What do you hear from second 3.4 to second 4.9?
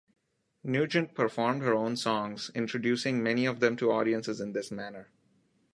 of them to audiences in this